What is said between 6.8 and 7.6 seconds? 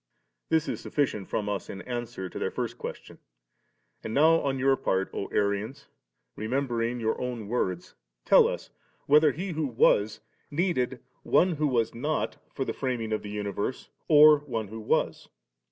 your own